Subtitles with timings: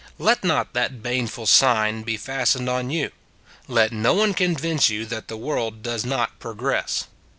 [0.17, 3.11] Let not that baneful sign be fastened on you:
[3.67, 7.05] let no one convince you that the world does not progress.